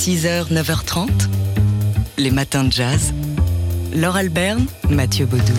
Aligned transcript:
6h, 0.00 0.50
9h30, 0.50 1.10
les 2.16 2.30
matins 2.30 2.64
de 2.64 2.72
jazz. 2.72 3.12
Laure 3.94 4.16
Alberne, 4.16 4.64
Mathieu 4.88 5.26
Baudou. 5.26 5.52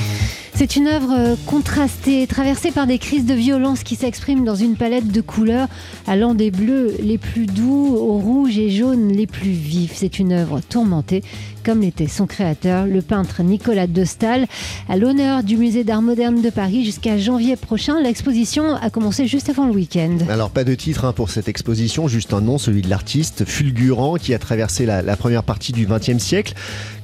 C'est 0.55 0.75
une 0.75 0.87
œuvre 0.87 1.13
euh, 1.15 1.35
contrastée, 1.45 2.25
traversée 2.25 2.71
par 2.71 2.87
des 2.87 2.97
crises 2.97 3.27
de 3.27 3.35
violence 3.35 3.83
qui 3.83 3.95
s'expriment 3.95 4.43
dans 4.43 4.55
une 4.55 4.77
palette 4.77 5.09
de 5.09 5.21
couleurs 5.21 5.67
allant 6.07 6.33
des 6.33 6.49
bleus 6.49 6.95
les 7.03 7.19
plus 7.19 7.45
doux 7.45 7.95
aux 7.95 8.17
rouges 8.17 8.57
et 8.57 8.71
jaunes 8.71 8.80
les 9.21 9.27
plus 9.27 9.51
vifs. 9.51 9.93
C'est 9.93 10.17
une 10.17 10.31
œuvre 10.31 10.61
tourmentée 10.67 11.21
comme 11.63 11.81
l'était 11.81 12.07
son 12.07 12.25
créateur, 12.25 12.85
le 12.85 13.01
peintre 13.01 13.43
Nicolas 13.43 13.87
de 13.87 14.03
Stahl. 14.03 14.47
À 14.89 14.97
l'honneur 14.97 15.43
du 15.43 15.57
musée 15.57 15.83
d'art 15.83 16.01
moderne 16.01 16.41
de 16.41 16.49
Paris 16.49 16.83
jusqu'à 16.83 17.17
janvier 17.17 17.55
prochain, 17.55 18.01
l'exposition 18.01 18.75
a 18.75 18.89
commencé 18.89 19.27
juste 19.27 19.49
avant 19.49 19.67
le 19.67 19.73
week-end. 19.73 20.17
Alors 20.29 20.49
pas 20.49 20.63
de 20.63 20.73
titre 20.73 21.05
hein, 21.05 21.13
pour 21.13 21.29
cette 21.29 21.47
exposition, 21.47 22.07
juste 22.07 22.33
un 22.33 22.41
nom, 22.41 22.57
celui 22.57 22.81
de 22.81 22.89
l'artiste 22.89 23.45
fulgurant 23.45 24.15
qui 24.15 24.33
a 24.33 24.39
traversé 24.39 24.85
la, 24.85 25.15
première 25.15 25.43
partie 25.43 25.71
du 25.71 25.85
XXe 25.85 26.17
siècle, 26.17 26.53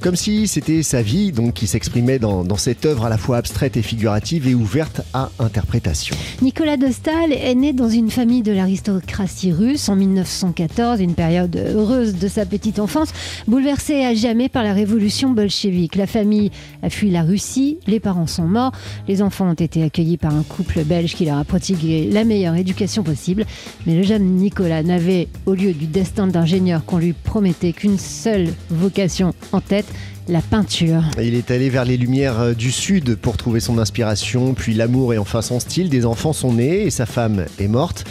comme 0.00 0.16
si 0.16 0.48
c'était 0.48 0.82
sa 0.82 1.02
vie 1.02 1.30
donc 1.30 1.54
qui 1.54 1.66
s'exprimait 1.66 2.18
dans, 2.18 2.42
dans 2.42 2.56
cette 2.56 2.84
œuvre 2.84 3.04
à 3.04 3.08
la 3.08 3.18
fois 3.18 3.36
abstraite 3.36 3.76
et 3.76 3.82
figurative 3.82 4.48
et 4.48 4.54
ouverte 4.54 5.02
à 5.14 5.30
interprétation. 5.38 6.16
Nicolas 6.42 6.76
de 6.76 6.90
Stahl 6.90 7.32
est 7.32 7.54
né 7.54 7.72
dans 7.72 7.88
une 7.88 8.10
famille 8.10 8.42
de 8.42 8.52
l'aristocratie 8.52 9.52
russe 9.52 9.88
en 9.88 9.96
1914, 9.96 11.00
une 11.00 11.14
période 11.14 11.54
heureuse 11.56 12.07
de 12.14 12.28
sa 12.28 12.46
petite 12.46 12.78
enfance, 12.78 13.12
bouleversée 13.46 14.04
à 14.04 14.14
jamais 14.14 14.48
par 14.48 14.62
la 14.62 14.72
révolution 14.72 15.30
bolchevique. 15.30 15.96
La 15.96 16.06
famille 16.06 16.50
a 16.82 16.90
fui 16.90 17.10
la 17.10 17.22
Russie, 17.22 17.78
les 17.86 18.00
parents 18.00 18.26
sont 18.26 18.46
morts, 18.46 18.72
les 19.06 19.22
enfants 19.22 19.50
ont 19.50 19.54
été 19.54 19.82
accueillis 19.82 20.16
par 20.16 20.34
un 20.34 20.42
couple 20.42 20.84
belge 20.84 21.14
qui 21.14 21.24
leur 21.24 21.38
a 21.38 21.44
prodigué 21.44 22.08
la 22.10 22.24
meilleure 22.24 22.54
éducation 22.54 23.02
possible. 23.02 23.44
Mais 23.86 23.94
le 23.94 24.02
jeune 24.02 24.24
Nicolas 24.24 24.82
n'avait, 24.82 25.28
au 25.46 25.54
lieu 25.54 25.72
du 25.72 25.86
destin 25.86 26.26
d'ingénieur 26.26 26.84
qu'on 26.84 26.98
lui 26.98 27.12
promettait, 27.12 27.72
qu'une 27.72 27.98
seule 27.98 28.48
vocation 28.70 29.34
en 29.52 29.60
tête, 29.60 29.86
la 30.28 30.42
peinture. 30.42 31.02
Il 31.20 31.34
est 31.34 31.50
allé 31.50 31.70
vers 31.70 31.84
les 31.84 31.96
lumières 31.96 32.38
euh, 32.38 32.52
du 32.52 32.70
sud 32.70 33.16
pour 33.16 33.36
trouver 33.36 33.60
son 33.60 33.78
inspiration, 33.78 34.54
puis 34.54 34.74
l'amour 34.74 35.14
et 35.14 35.18
enfin 35.18 35.42
son 35.42 35.58
style. 35.58 35.88
Des 35.88 36.04
enfants 36.04 36.32
sont 36.32 36.52
nés 36.52 36.82
et 36.82 36.90
sa 36.90 37.06
femme 37.06 37.46
est 37.58 37.68
morte. 37.68 38.04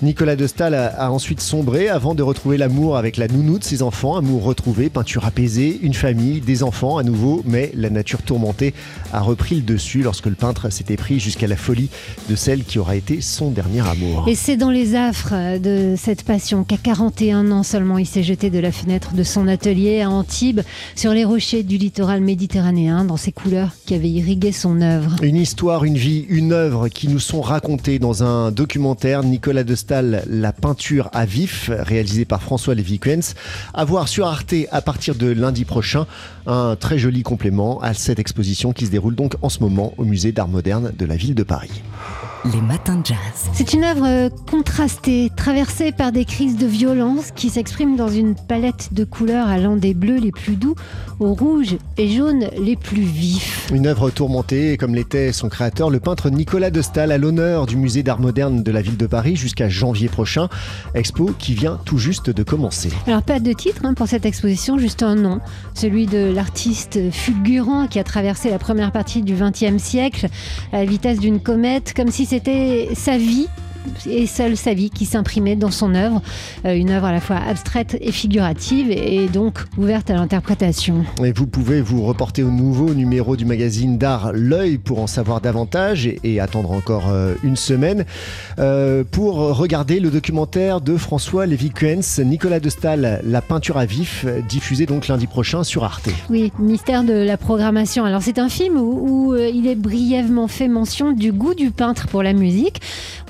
Nicolas 0.00 0.36
de 0.36 0.46
Stahl 0.46 0.74
a, 0.74 1.10
ensuite 1.10 1.40
sombré 1.40 1.88
avant 1.88 2.14
de 2.14 2.22
retrouver 2.22 2.56
l'amour 2.56 2.96
avec 2.96 3.16
la 3.16 3.26
nounou 3.26 3.58
de 3.58 3.64
ses 3.64 3.82
enfants, 3.82 4.16
amour 4.16 4.44
retrouvé, 4.44 4.90
peinture 4.90 5.24
apaisée, 5.24 5.76
une 5.82 5.92
famille, 5.92 6.40
des 6.40 6.62
enfants 6.62 6.98
à 6.98 7.02
nouveau, 7.02 7.42
mais 7.44 7.72
la 7.74 7.90
nature 7.90 8.22
tourmentée 8.22 8.74
a 9.12 9.20
repris 9.20 9.56
le 9.56 9.62
dessus 9.62 10.02
lorsque 10.02 10.26
le 10.26 10.36
peintre 10.36 10.70
s'était 10.70 10.96
pris 10.96 11.18
jusqu'à 11.18 11.48
la 11.48 11.56
folie 11.56 11.90
de 12.30 12.36
celle 12.36 12.62
qui 12.62 12.78
aura 12.78 12.94
été 12.94 13.20
son 13.20 13.50
dernier 13.50 13.80
amour. 13.88 14.26
Et 14.28 14.36
c'est 14.36 14.56
dans 14.56 14.70
les 14.70 14.94
affres 14.94 15.58
de 15.58 15.96
cette 15.96 16.22
passion 16.22 16.62
qu'à 16.62 16.76
41 16.76 17.50
ans 17.50 17.64
seulement 17.64 17.98
il 17.98 18.06
s'est 18.06 18.22
jeté 18.22 18.50
de 18.50 18.60
la 18.60 18.70
fenêtre 18.70 19.14
de 19.14 19.24
son 19.24 19.48
atelier 19.48 20.02
à 20.02 20.10
Antibes 20.10 20.60
sur 20.94 21.12
les 21.12 21.24
rochers 21.24 21.64
du 21.64 21.76
littoral 21.76 22.20
méditerranéen 22.20 23.04
dans 23.04 23.16
ces 23.16 23.32
couleurs 23.32 23.70
qui 23.84 23.94
avaient 23.94 24.08
irrigué 24.08 24.52
son 24.52 24.80
œuvre. 24.80 25.16
Une 25.22 25.36
histoire, 25.36 25.82
une 25.82 25.98
vie, 25.98 26.24
une 26.28 26.52
œuvre 26.52 26.86
qui 26.86 27.08
nous 27.08 27.18
sont 27.18 27.40
racontées 27.40 27.98
dans 27.98 28.22
un 28.22 28.52
documentaire 28.52 29.24
Nicolas 29.24 29.64
de 29.64 29.74
Stahl 29.74 29.87
la 29.90 30.52
peinture 30.52 31.10
à 31.12 31.24
vif, 31.24 31.70
réalisée 31.72 32.24
par 32.24 32.42
François 32.42 32.74
Lévy-Quens. 32.74 33.34
À 33.74 33.84
voir 33.84 34.08
sur 34.08 34.26
Arte 34.26 34.54
à 34.70 34.82
partir 34.82 35.14
de 35.14 35.28
lundi 35.28 35.64
prochain. 35.64 36.06
Un 36.46 36.76
très 36.76 36.98
joli 36.98 37.22
complément 37.22 37.80
à 37.80 37.94
cette 37.94 38.18
exposition 38.18 38.72
qui 38.72 38.86
se 38.86 38.90
déroule 38.90 39.14
donc 39.14 39.34
en 39.42 39.48
ce 39.48 39.60
moment 39.60 39.94
au 39.98 40.04
musée 40.04 40.32
d'art 40.32 40.48
moderne 40.48 40.92
de 40.96 41.06
la 41.06 41.16
ville 41.16 41.34
de 41.34 41.42
Paris. 41.42 41.82
Les 42.44 42.60
matins 42.60 42.94
de 42.94 43.04
jazz. 43.04 43.16
C'est 43.52 43.72
une 43.72 43.82
œuvre 43.82 44.06
euh, 44.06 44.28
contrastée, 44.48 45.30
traversée 45.36 45.90
par 45.90 46.12
des 46.12 46.24
crises 46.24 46.56
de 46.56 46.66
violence 46.66 47.32
qui 47.32 47.50
s'expriment 47.50 47.96
dans 47.96 48.08
une 48.08 48.36
palette 48.36 48.90
de 48.92 49.02
couleurs 49.02 49.48
allant 49.48 49.74
des 49.74 49.92
bleus 49.92 50.18
les 50.18 50.30
plus 50.30 50.54
doux 50.54 50.76
aux 51.18 51.34
rouges 51.34 51.76
et 51.96 52.08
jaunes 52.08 52.48
les 52.56 52.76
plus 52.76 53.02
vifs. 53.02 53.68
Une 53.72 53.88
œuvre 53.88 54.10
tourmentée, 54.10 54.76
comme 54.76 54.94
l'était 54.94 55.32
son 55.32 55.48
créateur, 55.48 55.90
le 55.90 55.98
peintre 55.98 56.30
Nicolas 56.30 56.70
de 56.70 56.80
Stahl, 56.80 57.10
à 57.10 57.18
l'honneur 57.18 57.66
du 57.66 57.76
musée 57.76 58.04
d'art 58.04 58.20
moderne 58.20 58.62
de 58.62 58.70
la 58.70 58.82
ville 58.82 58.96
de 58.96 59.06
Paris 59.06 59.34
jusqu'à 59.34 59.68
janvier 59.68 60.08
prochain. 60.08 60.48
Expo 60.94 61.32
qui 61.38 61.54
vient 61.54 61.80
tout 61.84 61.98
juste 61.98 62.30
de 62.30 62.42
commencer. 62.44 62.90
Alors, 63.08 63.22
pas 63.22 63.40
de 63.40 63.52
titre 63.52 63.80
hein, 63.84 63.94
pour 63.94 64.06
cette 64.06 64.24
exposition, 64.24 64.78
juste 64.78 65.02
un 65.02 65.16
nom, 65.16 65.40
celui 65.74 66.06
de 66.06 66.32
l'artiste 66.32 67.10
fulgurant 67.10 67.88
qui 67.88 67.98
a 67.98 68.04
traversé 68.04 68.48
la 68.48 68.60
première 68.60 68.92
partie 68.92 69.22
du 69.22 69.34
XXe 69.34 69.82
siècle 69.82 70.28
à 70.72 70.78
la 70.78 70.84
vitesse 70.84 71.18
d'une 71.18 71.40
comète, 71.40 71.94
comme 71.96 72.12
si 72.12 72.27
c'était 72.28 72.90
sa 72.94 73.16
vie 73.16 73.48
et 74.06 74.26
seule 74.26 74.56
sa 74.56 74.74
vie 74.74 74.90
qui 74.90 75.04
s'imprimait 75.04 75.56
dans 75.56 75.70
son 75.70 75.94
œuvre, 75.94 76.22
euh, 76.64 76.74
une 76.74 76.90
œuvre 76.90 77.06
à 77.06 77.12
la 77.12 77.20
fois 77.20 77.36
abstraite 77.36 77.96
et 78.00 78.12
figurative 78.12 78.90
et 78.90 79.28
donc 79.28 79.64
ouverte 79.76 80.10
à 80.10 80.14
l'interprétation. 80.14 81.04
Et 81.24 81.32
vous 81.32 81.46
pouvez 81.46 81.80
vous 81.80 82.04
reporter 82.04 82.42
au 82.42 82.50
nouveau 82.50 82.94
numéro 82.94 83.36
du 83.36 83.44
magazine 83.44 83.98
d'art 83.98 84.32
L'œil 84.32 84.78
pour 84.78 85.00
en 85.00 85.06
savoir 85.06 85.40
davantage 85.40 86.06
et, 86.06 86.40
attendre 86.40 86.70
encore 86.70 87.08
euh, 87.08 87.34
une 87.42 87.56
semaine 87.56 88.04
euh, 88.58 89.02
pour 89.10 89.36
regarder 89.56 89.98
le 89.98 90.10
documentaire 90.10 90.80
de 90.80 90.96
François 90.96 91.46
Lévy-Kuens, 91.46 92.22
Nicolas 92.24 92.60
de 92.60 92.68
Stahl, 92.68 93.20
La 93.24 93.42
peinture 93.42 93.76
à 93.76 93.86
vif, 93.86 94.24
diffusé 94.48 94.86
donc 94.86 95.08
lundi 95.08 95.26
prochain 95.26 95.64
sur 95.64 95.84
Arte. 95.84 96.08
Oui, 96.30 96.52
mystère 96.58 97.02
de 97.02 97.12
la 97.12 97.36
programmation. 97.36 98.04
Alors 98.04 98.22
c'est 98.22 98.38
un 98.38 98.48
film 98.48 98.76
où 98.76 99.34
il 99.34 99.66
est 99.66 99.74
brièvement 99.74 100.46
fait 100.46 100.68
mention 100.68 101.12
du 101.12 101.32
goût 101.32 101.54
du 101.54 101.70
peintre 101.70 102.06
pour 102.06 102.22
la 102.22 102.32
musique. 102.32 102.80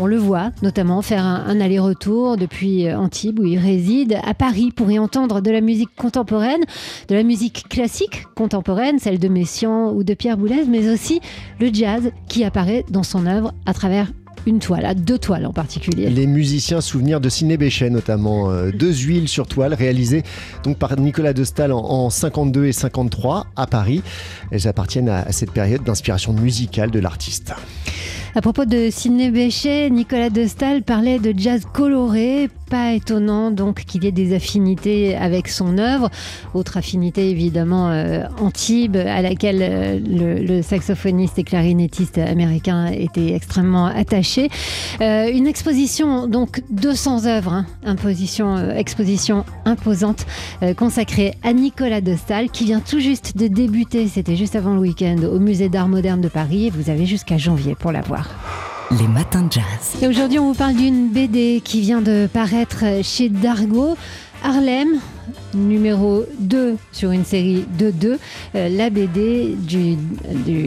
On 0.01 0.07
le 0.07 0.17
voit 0.17 0.53
notamment 0.63 1.03
faire 1.03 1.25
un, 1.25 1.61
aller-retour 1.61 2.37
depuis 2.37 2.87
euh, 2.87 2.97
Antibes 2.97 3.41
où 3.41 3.45
il 3.45 3.59
réside 3.59 4.19
à 4.23 4.33
Paris 4.33 4.71
pour 4.75 4.91
y 4.91 4.99
entendre 4.99 5.41
de 5.41 5.51
la 5.51 5.61
musique 5.61 5.91
contemporaine, 5.97 6.61
de 7.09 7.17
la 7.17 7.25
musique 7.25 7.69
classique 7.69 8.25
contemporaine, 8.37 9.01
celle 9.01 9.19
de 9.19 9.27
Messiaen 9.27 9.91
ou 9.93 10.05
de 10.05 10.15
Pierre 10.15 10.37
Boulez, 10.37 10.65
mais 10.69 10.89
aussi 10.89 11.21
le 11.61 11.73
jazz 11.73 12.13
qui 12.29 12.45
apparaît 12.45 12.85
dans 12.91 13.03
son 13.03 13.27
œuvre 13.27 13.53
à 13.67 13.75
travers 13.75 14.13
une 14.47 14.61
toile, 14.61 14.87
à 14.87 14.95
deux 14.95 15.19
toiles 15.19 15.47
en 15.47 15.53
particulier. 15.53 16.09
Les 16.09 16.29
musiciens 16.29 16.81
souvenirs 16.81 17.21
de 17.21 17.29
Ciné 17.29 17.57
Béchet 17.57 17.91
notamment, 17.91 18.51
euh, 18.51 18.71
deux 18.71 18.95
huiles 18.95 19.29
sur 19.29 19.49
toile 19.49 19.75
réalisées 19.75 20.23
donc 20.63 20.79
par 20.79 20.97
Nicolas 20.99 21.33
de 21.33 21.43
Stahl 21.43 21.73
en, 21.73 22.09
52 22.09 22.67
et 22.67 22.73
53 22.73 23.49
à 23.57 23.67
Paris. 23.67 24.03
Elles 24.53 24.69
appartiennent 24.69 25.09
à 25.09 25.33
cette 25.33 25.51
période 25.51 25.83
d'inspiration 25.83 26.33
musicale 26.33 26.93
de 26.93 27.01
l'artiste. 27.01 27.53
À 28.35 28.41
propos 28.41 28.67
de 28.67 28.89
Sidney 28.91 29.31
Bechet, 29.31 29.91
Nicolas 29.91 30.31
de 30.31 30.47
Stahl 30.47 30.83
parlait 30.83 31.19
de 31.19 31.35
jazz 31.37 31.65
coloré. 31.73 32.49
Pas 32.71 32.93
étonnant 32.93 33.51
donc 33.51 33.85
qu'il 33.85 34.05
y 34.05 34.09
ait 34.09 34.13
des 34.13 34.35
affinités 34.35 35.17
avec 35.17 35.49
son 35.49 35.79
œuvre. 35.79 36.11
Autre 36.53 36.77
affinité 36.77 37.31
évidemment 37.31 37.89
euh, 37.89 38.25
Antibes, 38.41 38.97
à 38.97 39.23
laquelle 39.23 39.61
euh, 39.63 39.99
le, 40.47 40.61
saxophoniste 40.61 41.39
et 41.39 41.45
clarinettiste 41.45 42.19
américain 42.19 42.87
était 42.93 43.33
extrêmement 43.33 43.87
attaché. 43.87 44.51
Euh, 45.01 45.31
une 45.33 45.47
exposition 45.47 46.27
donc 46.27 46.63
200 46.71 47.25
œuvres, 47.25 47.55
hein, 47.55 47.67
imposition, 47.87 48.71
exposition 48.71 49.47
imposante 49.65 50.27
consacrée 50.77 51.35
à 51.43 51.53
Nicolas 51.55 52.03
de 52.03 52.17
Stahl 52.17 52.51
qui 52.51 52.65
vient 52.65 52.81
tout 52.81 53.01
juste 53.01 53.37
de 53.37 53.47
débuter. 53.47 54.09
C'était 54.09 54.37
juste 54.37 54.57
avant 54.57 54.75
le 54.75 54.81
week-end 54.81 55.17
au 55.23 55.39
musée 55.39 55.71
d'art 55.71 55.89
moderne 55.89 56.21
de 56.21 56.29
Paris. 56.29 56.71
Vous 56.71 56.91
avez 56.91 57.07
jusqu'à 57.07 57.39
janvier 57.39 57.75
pour 57.75 57.93
la 57.93 57.98
voir. 58.03 58.29
Les 58.91 59.07
matins 59.07 59.43
de 59.43 59.53
jazz. 59.53 60.01
Et 60.01 60.09
aujourd'hui, 60.09 60.39
on 60.39 60.53
vous 60.53 60.59
parle 60.59 60.75
d'une 60.75 61.09
BD 61.09 61.61
qui 61.63 61.81
vient 61.81 62.01
de 62.01 62.29
paraître 62.33 62.85
chez 63.03 63.29
Dargo. 63.29 63.97
Harlem, 64.43 65.01
numéro 65.55 66.25
2 66.41 66.77
sur 66.93 67.11
une 67.11 67.25
série 67.25 67.65
de 67.79 67.91
2, 67.91 68.19
euh, 68.55 68.69
la 68.69 68.91
BD 68.91 69.57
du, 69.57 69.97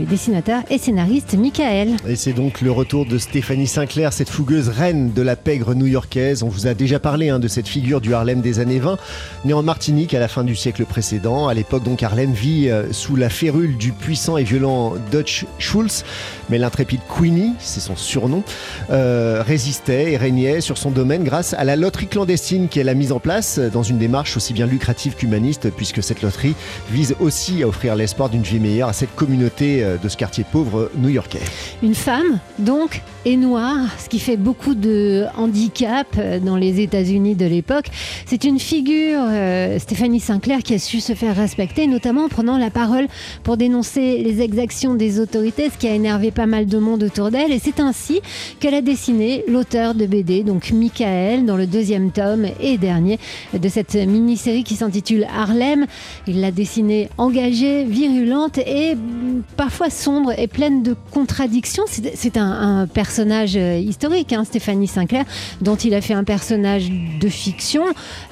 dessinateur 0.05 0.61
et 0.69 0.77
scénariste 0.77 1.35
Michael. 1.35 1.97
Et 2.07 2.15
c'est 2.15 2.33
donc 2.33 2.61
le 2.61 2.71
retour 2.71 3.05
de 3.05 3.17
Stéphanie 3.17 3.67
Sinclair, 3.67 4.13
cette 4.13 4.29
fougueuse 4.29 4.69
reine 4.69 5.13
de 5.13 5.21
la 5.21 5.35
pègre 5.35 5.73
new-yorkaise. 5.73 6.43
On 6.43 6.49
vous 6.49 6.67
a 6.67 6.73
déjà 6.73 6.99
parlé 6.99 7.29
hein, 7.29 7.39
de 7.39 7.47
cette 7.47 7.67
figure 7.67 8.01
du 8.01 8.13
Harlem 8.13 8.41
des 8.41 8.59
années 8.59 8.79
20, 8.79 8.97
née 9.45 9.53
en 9.53 9.63
Martinique 9.63 10.13
à 10.13 10.19
la 10.19 10.27
fin 10.27 10.43
du 10.43 10.55
siècle 10.55 10.85
précédent. 10.85 11.47
À 11.47 11.53
l'époque, 11.53 11.83
donc, 11.83 12.03
Harlem 12.03 12.31
vit 12.31 12.69
euh, 12.69 12.91
sous 12.91 13.15
la 13.15 13.29
férule 13.29 13.77
du 13.77 13.91
puissant 13.91 14.37
et 14.37 14.43
violent 14.43 14.93
Dutch 15.11 15.45
Schultz, 15.59 16.03
mais 16.49 16.57
l'intrépide 16.57 17.01
Queenie, 17.07 17.53
c'est 17.59 17.79
son 17.79 17.95
surnom, 17.95 18.43
euh, 18.89 19.43
résistait 19.45 20.13
et 20.13 20.17
régnait 20.17 20.61
sur 20.61 20.77
son 20.77 20.91
domaine 20.91 21.23
grâce 21.23 21.53
à 21.53 21.63
la 21.63 21.75
loterie 21.75 22.07
clandestine 22.07 22.67
qu'elle 22.67 22.89
a 22.89 22.93
mise 22.93 23.11
en 23.11 23.19
place 23.19 23.59
dans 23.59 23.83
une 23.83 23.97
démarche 23.97 24.37
aussi 24.37 24.50
bien 24.53 24.65
lucrative 24.65 25.15
qu'humaniste, 25.15 25.69
puisque 25.75 26.03
cette 26.03 26.21
loterie 26.21 26.55
vise 26.91 27.15
aussi 27.19 27.63
à 27.63 27.67
offrir 27.67 27.95
l'espoir 27.95 28.29
d'une 28.29 28.43
vie 28.43 28.59
meilleure 28.59 28.89
à 28.89 28.93
cette 28.93 29.15
communauté 29.15 29.83
euh, 29.83 29.97
de 29.97 30.09
ce 30.09 30.17
quartier 30.17 30.45
pauvre 30.49 30.91
new-yorkais. 30.95 31.41
Une 31.83 31.95
femme, 31.95 32.39
donc, 32.59 33.01
est 33.25 33.37
noire, 33.37 33.87
ce 33.99 34.09
qui 34.09 34.19
fait 34.19 34.37
beaucoup 34.37 34.73
de 34.73 35.25
handicap 35.37 36.07
euh, 36.17 36.39
dans 36.39 36.55
les 36.55 36.81
États-Unis 36.81 37.35
de 37.35 37.45
l'époque. 37.45 37.85
C'est 38.25 38.43
une 38.43 38.59
figure, 38.59 39.21
euh, 39.21 39.77
Stéphanie 39.79 40.19
Sinclair, 40.19 40.59
qui 40.63 40.73
a 40.73 40.79
su 40.79 40.99
se 40.99 41.13
faire 41.13 41.35
respecter, 41.35 41.87
notamment 41.87 42.25
en 42.25 42.29
prenant 42.29 42.57
la 42.57 42.69
parole 42.69 43.07
pour 43.43 43.57
dénoncer 43.57 44.23
les 44.23 44.41
exactions 44.41 44.95
des 44.95 45.19
autorités, 45.19 45.69
ce 45.69 45.77
qui 45.77 45.87
a 45.87 45.93
énervé 45.93 46.31
pas 46.31 46.47
mal 46.47 46.65
de 46.65 46.77
monde 46.77 47.03
autour 47.03 47.31
d'elle. 47.31 47.51
Et 47.51 47.59
c'est 47.59 47.79
ainsi 47.79 48.21
qu'elle 48.59 48.73
a 48.73 48.81
dessiné 48.81 49.43
l'auteur 49.47 49.93
de 49.93 50.05
BD, 50.05 50.43
donc 50.43 50.71
Michael, 50.71 51.45
dans 51.45 51.57
le 51.57 51.67
deuxième 51.67 52.11
tome 52.11 52.47
et 52.59 52.77
dernier 52.77 53.19
de 53.53 53.69
cette 53.69 53.95
mini 53.95 54.37
mini-série 54.41 54.63
qui 54.63 54.75
s'intitule 54.75 55.25
Harlem. 55.35 55.85
Il 56.27 56.41
l'a 56.41 56.51
dessinée 56.51 57.09
engagée, 57.17 57.83
virulente 57.85 58.57
et 58.57 58.95
mm, 58.95 59.43
parfois 59.55 59.89
sombre 59.89 60.33
et 60.37 60.47
pleine 60.47 60.83
de 60.83 60.95
contradictions. 61.11 61.83
C'est 61.87 62.37
un, 62.37 62.87
personnage 62.91 63.55
euh, 63.55 63.77
historique, 63.77 64.33
hein, 64.33 64.43
Stéphanie 64.43 64.87
Sinclair, 64.87 65.25
dont 65.61 65.75
il 65.75 65.93
a 65.93 66.01
fait 66.01 66.13
un 66.13 66.23
personnage 66.23 66.89
de 66.89 67.29
fiction, 67.29 67.83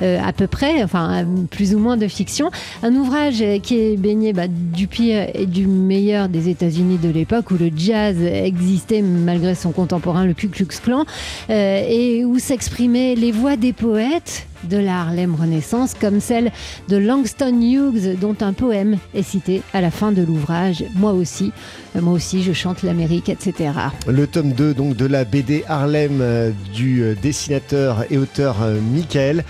euh, 0.02 0.20
à 0.24 0.34
peu 0.34 0.48
près, 0.48 0.84
enfin 0.84 1.26
plus 1.52 1.76
ou 1.76 1.80
moins 1.80 1.98
de 1.98 2.08
fiction. 2.08 2.50
Un 2.84 2.96
ouvrage 2.96 3.44
qui 3.62 3.80
est 3.80 3.98
baigné 3.98 4.34
bah, 4.34 4.48
du 4.48 4.88
pire 4.88 5.28
et 5.34 5.46
du 5.46 5.68
meilleur 5.68 6.30
des 6.30 6.50
États-Unis 6.50 6.98
de 6.98 7.10
l'époque 7.10 7.52
où 7.52 7.56
le 7.56 7.70
jazz 7.76 8.18
existait 8.22 9.02
malgré 9.02 9.56
son 9.56 9.72
contemporain, 9.72 10.26
le 10.26 10.34
Ku 10.34 10.50
Klux 10.50 10.68
Klan, 10.84 11.06
euh, 11.50 11.86
et 11.88 12.26
où 12.26 12.40
s'exprimaient 12.40 13.16
les 13.16 13.32
voix 13.32 13.56
des 13.56 13.74
poètes 13.74 14.48
de 14.64 14.78
la 14.78 15.02
Harlem 15.02 15.36
Renaissance, 15.36 15.94
comme 15.94 16.20
celle 16.20 16.52
de 16.88 16.98
Langston 16.98 17.62
Hughes, 17.62 18.18
dont 18.20 18.36
un 18.42 18.54
poème 18.54 18.98
est 19.14 19.24
cité 19.24 19.62
à 19.74 19.82
la 19.82 19.92
fin 19.92 20.12
de 20.12 20.22
l'ouvrage. 20.22 20.84
Moi 20.96 21.14
aussi, 21.14 21.52
euh, 21.96 22.02
moi 22.02 22.14
aussi, 22.14 22.44
je 22.44 22.54
chante 22.54 22.84
l'Amérique, 22.84 23.30
etc. 23.30 23.72
Le 24.08 24.28
tome 24.28 24.54
2 24.54 24.74
donc, 24.74 24.96
de 24.96 25.06
la 25.06 25.24
BD 25.26 25.64
Harlem 25.68 26.20
euh, 26.22 26.52
du 26.74 27.16
dessinateur 27.22 28.06
et 28.10 28.18
auteur 28.18 28.58
Michael, 28.92 29.44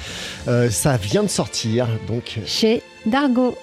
ça 0.70 0.98
vient 0.98 1.24
de 1.24 1.28
sortir. 1.28 1.88
Donc... 2.08 2.40
Chez 2.46 2.82
Dargo 3.06 3.56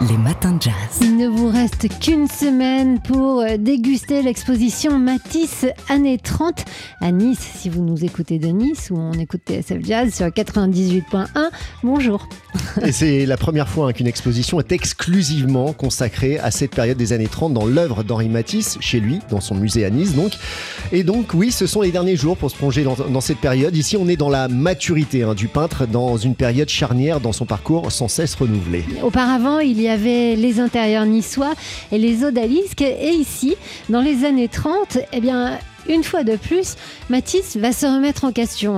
les 0.00 0.16
matins 0.16 0.52
de 0.52 0.62
jazz. 0.62 0.74
Il 1.00 1.16
ne 1.16 1.26
vous 1.26 1.48
reste 1.48 1.88
qu'une 1.98 2.28
semaine 2.28 3.00
pour 3.00 3.44
déguster 3.58 4.22
l'exposition 4.22 4.96
Matisse 4.98 5.66
années 5.88 6.18
30 6.18 6.64
à 7.00 7.10
Nice. 7.10 7.40
Si 7.56 7.68
vous 7.68 7.82
nous 7.82 8.04
écoutez 8.04 8.38
de 8.38 8.46
Nice 8.46 8.90
ou 8.90 8.96
on 8.96 9.12
écoute 9.14 9.40
TSF 9.46 9.78
Jazz 9.82 10.14
sur 10.14 10.26
98.1, 10.26 11.26
bonjour. 11.82 12.28
Et 12.82 12.92
c'est 12.92 13.26
la 13.26 13.36
première 13.36 13.68
fois 13.68 13.88
hein, 13.88 13.92
qu'une 13.92 14.06
exposition 14.06 14.60
est 14.60 14.70
exclusivement 14.70 15.72
consacrée 15.72 16.38
à 16.38 16.52
cette 16.52 16.74
période 16.74 16.96
des 16.96 17.12
années 17.12 17.26
30 17.26 17.52
dans 17.52 17.66
l'œuvre 17.66 18.04
d'Henri 18.04 18.28
Matisse, 18.28 18.78
chez 18.80 19.00
lui, 19.00 19.18
dans 19.30 19.40
son 19.40 19.56
musée 19.56 19.84
à 19.84 19.90
Nice 19.90 20.14
donc. 20.14 20.32
Et 20.92 21.02
donc 21.02 21.34
oui, 21.34 21.50
ce 21.50 21.66
sont 21.66 21.82
les 21.82 21.90
derniers 21.90 22.16
jours 22.16 22.36
pour 22.36 22.50
se 22.50 22.56
plonger 22.56 22.84
dans, 22.84 23.20
cette 23.20 23.38
période. 23.38 23.76
Ici, 23.76 23.96
on 23.96 24.06
est 24.08 24.16
dans 24.16 24.30
la 24.30 24.46
maturité 24.46 25.24
hein, 25.24 25.34
du 25.34 25.48
peintre, 25.48 25.86
dans 25.86 26.16
une 26.16 26.36
période 26.36 26.68
charnière 26.68 27.20
dans 27.20 27.32
son 27.32 27.46
parcours 27.46 27.90
sans 27.90 28.08
cesse 28.08 28.36
renouvelé. 28.36 28.84
Auparavant, 29.02 29.58
il 29.58 29.80
y 29.80 29.87
y 29.88 29.90
avait 29.90 30.36
les 30.36 30.60
intérieurs 30.60 31.06
niçois 31.06 31.54
et 31.92 31.98
les 31.98 32.24
odalisques. 32.24 32.82
Et 32.82 33.10
ici, 33.10 33.56
dans 33.88 34.00
les 34.00 34.24
années 34.24 34.48
30, 34.48 34.98
eh 35.12 35.20
bien, 35.20 35.58
une 35.88 36.04
fois 36.04 36.24
de 36.24 36.36
plus, 36.36 36.76
Matisse 37.08 37.56
va 37.56 37.72
se 37.72 37.86
remettre 37.86 38.24
en 38.24 38.32
question. 38.32 38.76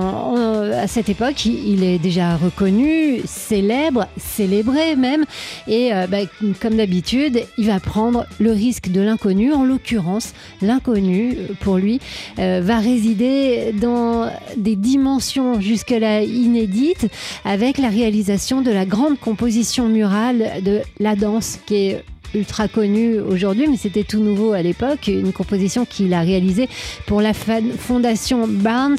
à 0.73 0.87
cette 0.87 1.09
époque, 1.09 1.45
il 1.45 1.83
est 1.83 1.99
déjà 1.99 2.35
reconnu, 2.35 3.21
célèbre, 3.25 4.07
célébré 4.17 4.95
même, 4.95 5.25
et 5.67 5.93
euh, 5.93 6.07
bah, 6.07 6.19
comme 6.61 6.75
d'habitude, 6.75 7.43
il 7.57 7.67
va 7.67 7.79
prendre 7.79 8.25
le 8.39 8.51
risque 8.51 8.89
de 8.89 9.01
l'inconnu. 9.01 9.53
En 9.53 9.63
l'occurrence, 9.63 10.33
l'inconnu, 10.61 11.37
pour 11.59 11.77
lui, 11.77 11.99
euh, 12.39 12.61
va 12.63 12.79
résider 12.79 13.73
dans 13.73 14.31
des 14.57 14.75
dimensions 14.75 15.59
jusque-là 15.59 16.21
inédites, 16.23 17.07
avec 17.45 17.77
la 17.77 17.89
réalisation 17.89 18.61
de 18.61 18.71
la 18.71 18.85
grande 18.85 19.19
composition 19.19 19.87
murale 19.89 20.61
de 20.63 20.81
La 20.99 21.15
Danse, 21.15 21.59
qui 21.65 21.75
est 21.75 22.03
ultra 22.33 22.67
connu 22.67 23.19
aujourd'hui, 23.19 23.67
mais 23.67 23.77
c'était 23.77 24.03
tout 24.03 24.19
nouveau 24.19 24.53
à 24.53 24.61
l'époque. 24.61 25.07
Une 25.07 25.33
composition 25.33 25.85
qu'il 25.85 26.13
a 26.13 26.21
réalisée 26.21 26.69
pour 27.05 27.21
la 27.21 27.33
fondation 27.33 28.47
Barnes 28.47 28.97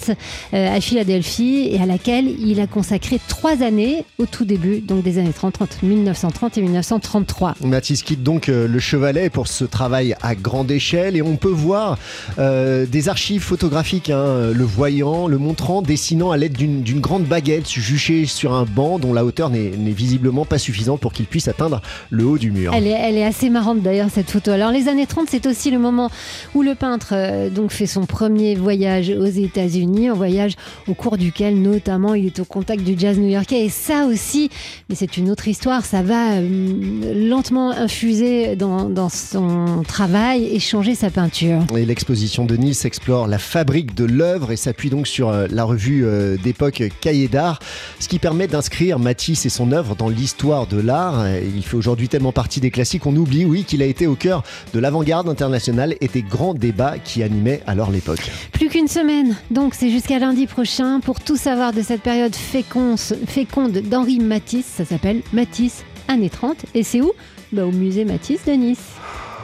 euh, 0.55 0.77
à 0.77 0.81
Philadelphie 0.81 1.69
et 1.73 1.81
à 1.81 1.87
laquelle 1.87 2.29
il 2.41 2.61
a 2.61 2.67
consacré 2.67 3.19
trois 3.29 3.63
années 3.63 4.05
au 4.19 4.27
tout 4.27 4.45
début, 4.45 4.81
donc 4.81 5.03
des 5.03 5.19
années 5.19 5.33
30, 5.33 5.83
1930 5.83 6.59
et 6.59 6.63
1933. 6.63 7.55
Mathis 7.65 8.03
quitte 8.03 8.23
donc 8.23 8.49
euh, 8.49 8.67
le 8.67 8.79
Chevalet 8.79 9.31
pour 9.31 9.49
ce 9.49 9.65
travail 9.65 10.15
à 10.23 10.35
grande 10.35 10.71
échelle 10.71 11.17
et 11.17 11.23
on 11.23 11.37
peut 11.37 11.49
voir 11.49 11.99
euh, 12.39 12.87
des 12.87 13.09
archives 13.09 13.43
photographiques, 13.43 14.11
hein, 14.11 14.51
le 14.53 14.65
voyant, 14.65 15.27
le 15.27 15.39
montrant, 15.39 15.83
dessinant 15.83 16.31
à 16.31 16.37
l'aide 16.37 16.53
d'une 16.53 17.01
grande 17.01 17.25
baguette 17.25 17.69
juchée 17.71 18.27
sur 18.27 18.53
un 18.53 18.65
banc 18.65 18.99
dont 18.99 19.13
la 19.13 19.25
hauteur 19.25 19.51
n'est 19.51 19.71
visiblement 19.91 20.45
pas 20.45 20.59
suffisante 20.59 21.01
pour 21.01 21.13
qu'il 21.13 21.27
puisse 21.27 21.49
atteindre 21.49 21.81
le 22.11 22.25
haut 22.25 22.39
du 22.39 22.51
mur. 22.51 22.73
Elle 22.75 22.87
est, 22.87 23.22
assez 23.25 23.51
marrante 23.51 23.81
d'ailleurs 23.83 24.09
cette 24.11 24.31
photo. 24.31 24.51
Alors 24.51 24.71
les 24.71 24.89
années 24.89 25.07
30, 25.07 25.29
c'est 25.29 25.47
aussi 25.47 25.71
le 25.71 25.79
moment 25.79 26.11
où 26.55 26.63
le 26.63 26.75
peintre 26.75 27.09
euh, 27.13 27.51
donc 27.51 27.71
fait 27.71 27.87
son 27.87 28.07
premier 28.07 28.55
voyage 28.55 29.11
aux 29.11 29.27
États-Unis, 29.27 30.09
un 30.09 30.15
voyage 30.15 30.55
au 30.89 30.95
cours 30.95 31.17
duquel 31.17 31.61
notamment 31.61 32.15
il 32.15 32.27
est 32.27 32.41
au 32.41 32.45
contact 32.45 32.83
du 32.83 32.95
jazz 32.99 33.19
new-yorkais 33.19 33.65
et 33.65 33.69
ça 33.69 34.07
aussi, 34.07 34.51
mais 34.89 34.95
c'est 34.95 35.17
une 35.17 35.31
autre 35.31 35.49
histoire, 35.49 35.85
ça 35.85 36.03
va 36.03 36.33
euh, 36.35 37.29
lentement 37.29 37.71
infuser 37.71 38.57
dans, 38.57 38.89
dans, 38.89 39.09
son 39.09 39.83
travail 39.87 40.45
et 40.45 40.59
changer 40.59 40.95
sa 40.95 41.11
peinture. 41.11 41.61
Et 41.77 41.85
l'exposition 41.85 42.45
de 42.45 42.57
Nice 42.57 42.85
explore 42.85 43.27
la 43.27 43.39
fabrique 43.39 43.95
de 43.95 44.05
l'œuvre 44.05 44.53
et 44.53 44.57
s'appuie 44.57 44.91
donc 44.91 45.07
sur 45.07 45.29
euh, 45.29 45.47
la 45.51 45.65
revue 45.65 46.07
d'époque 46.43 46.83
Cahiers 47.01 47.29
d'art, 47.29 47.59
ce 47.99 48.09
qui 48.09 48.19
permet 48.19 48.47
d'inscrire 48.47 48.99
Matisse 48.99 49.47
et 49.47 49.49
son 49.49 49.73
œuvre 49.73 49.97
dans 49.97 50.09
l'histoire 50.09 50.67
de 50.67 50.81
l'art. 50.81 51.27
Il 51.29 51.63
fait 51.63 51.77
aujourd'hui 51.77 52.09
tellement 52.09 52.33
partie 52.33 52.61
des 52.61 52.71
classiques 52.71 53.07
on 53.13 53.17
oublie, 53.17 53.45
oui, 53.45 53.65
qu'il 53.65 53.83
a 53.83 53.87
été 53.87 54.07
au 54.07 54.15
cœur 54.15 54.43
de 54.73 54.79
l'avant-garde 54.79 55.29
internationale 55.29 55.97
et 56.01 56.09
des 56.09 56.23
grands 56.23 56.55
débats 56.55 56.99
qui 56.99 57.23
animaient 57.23 57.63
alors 57.67 57.91
l'époque. 57.91 58.31
Plus 58.53 58.69
qu'une 58.69 58.89
semaine, 58.89 59.37
donc 59.51 59.75
c'est 59.75 59.91
jusqu'à 59.91 60.19
lundi 60.19 60.47
prochain 60.47 61.01
pour 61.01 61.21
tout 61.21 61.37
savoir 61.37 61.73
de 61.73 61.83
cette 61.83 62.03
période 62.03 62.35
féconde 62.35 63.73
d'Henri 63.73 64.19
Matisse. 64.19 64.67
Ça 64.67 64.85
s'appelle 64.85 65.23
Matisse 65.33 65.85
années 66.09 66.31
30 66.31 66.67
et 66.75 66.83
c'est 66.83 67.01
où? 67.01 67.13
Bah, 67.53 67.67
Au 67.67 67.73
musée 67.73 68.05
Matisse 68.05 68.45
de 68.47 68.53
Nice. 68.53 68.93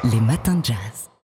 Les 0.05 0.21
matins 0.21 0.57
de 0.57 0.65
jazz. 0.65 1.08